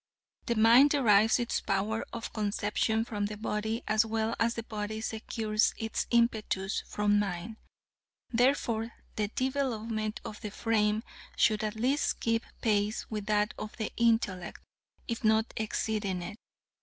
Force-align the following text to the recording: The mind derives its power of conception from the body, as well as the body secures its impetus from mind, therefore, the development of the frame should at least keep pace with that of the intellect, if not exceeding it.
The 0.47 0.55
mind 0.55 0.89
derives 0.89 1.37
its 1.37 1.61
power 1.61 2.03
of 2.11 2.33
conception 2.33 3.05
from 3.05 3.27
the 3.27 3.37
body, 3.37 3.83
as 3.87 4.03
well 4.03 4.35
as 4.39 4.55
the 4.55 4.63
body 4.63 4.99
secures 4.99 5.75
its 5.77 6.07
impetus 6.09 6.81
from 6.87 7.19
mind, 7.19 7.57
therefore, 8.31 8.93
the 9.15 9.27
development 9.27 10.19
of 10.25 10.41
the 10.41 10.49
frame 10.49 11.03
should 11.37 11.63
at 11.63 11.75
least 11.75 12.19
keep 12.19 12.43
pace 12.63 13.11
with 13.11 13.27
that 13.27 13.53
of 13.59 13.77
the 13.77 13.91
intellect, 13.95 14.59
if 15.07 15.23
not 15.23 15.53
exceeding 15.55 16.23
it. 16.23 16.39